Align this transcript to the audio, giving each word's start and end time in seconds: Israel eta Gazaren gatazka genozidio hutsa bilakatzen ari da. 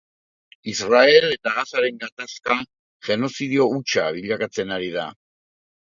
Israel 0.71 1.27
eta 1.35 1.53
Gazaren 1.59 2.01
gatazka 2.05 2.59
genozidio 3.11 3.71
hutsa 3.79 4.11
bilakatzen 4.21 4.77
ari 4.81 4.95
da. 5.01 5.11